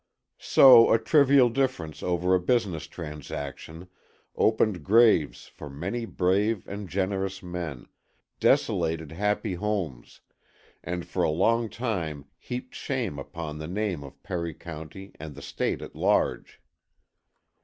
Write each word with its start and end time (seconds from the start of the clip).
So 0.39 0.91
a 0.91 0.97
trivial 0.97 1.49
difference 1.51 2.01
over 2.01 2.33
a 2.33 2.39
business 2.39 2.87
transaction 2.87 3.87
opened 4.35 4.83
graves 4.83 5.45
for 5.45 5.69
many 5.69 6.05
brave 6.05 6.67
and 6.67 6.89
generous 6.89 7.43
men, 7.43 7.85
desolated 8.39 9.11
happy 9.11 9.53
homes, 9.53 10.21
and 10.83 11.05
for 11.05 11.21
a 11.21 11.29
long 11.29 11.69
time 11.69 12.25
heaped 12.39 12.73
shame 12.73 13.19
upon 13.19 13.59
the 13.59 13.67
name 13.67 14.03
of 14.03 14.23
Perry 14.23 14.55
County 14.55 15.11
and 15.19 15.35
the 15.35 15.41
State 15.43 15.83
at 15.83 15.95
large. 15.95 16.59